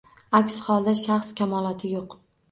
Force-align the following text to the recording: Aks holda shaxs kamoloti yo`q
Aks 0.37 0.53
holda 0.69 0.93
shaxs 1.01 1.29
kamoloti 1.39 1.91
yo`q 1.91 2.17